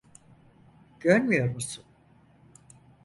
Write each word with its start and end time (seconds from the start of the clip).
Görmüyor 0.99 1.49
musun? 1.49 1.83